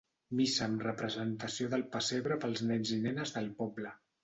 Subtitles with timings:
[0.37, 3.97] Missa amb representació del pessebre pels nens i nenes del poble.